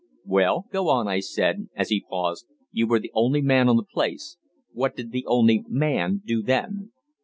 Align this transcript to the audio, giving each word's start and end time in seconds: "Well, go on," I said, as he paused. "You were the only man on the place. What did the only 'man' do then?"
"Well, 0.25 0.65
go 0.71 0.89
on," 0.89 1.07
I 1.07 1.19
said, 1.19 1.69
as 1.75 1.89
he 1.89 2.01
paused. 2.09 2.47
"You 2.71 2.87
were 2.87 2.97
the 2.97 3.11
only 3.13 3.43
man 3.43 3.69
on 3.69 3.75
the 3.77 3.83
place. 3.83 4.35
What 4.73 4.95
did 4.95 5.11
the 5.11 5.27
only 5.27 5.63
'man' 5.69 6.23
do 6.25 6.41
then?" 6.41 6.89